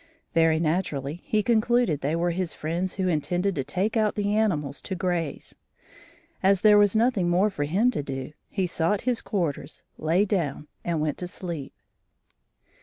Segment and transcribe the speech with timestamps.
[0.33, 4.81] Very naturally he concluded they were his friends who intended to take out the animals
[4.81, 5.53] to graze.
[6.41, 10.67] As there was nothing more for him to do, he sought his quarters, lay down
[10.83, 11.75] and went to sleep.